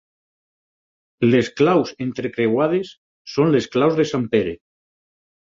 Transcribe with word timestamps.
Les 1.27 1.51
claus 1.61 1.91
entrecreuades 2.07 2.95
són 3.35 3.53
les 3.59 3.69
claus 3.77 4.01
de 4.01 4.09
Sant 4.15 4.27
Pere. 4.35 4.57